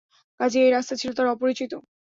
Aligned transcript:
কাজেই 0.39 0.63
এই 0.65 0.71
রাস্তা 0.71 0.95
ছিল 0.95 1.09
তার 1.13 1.27
অপরিচিত। 1.27 1.71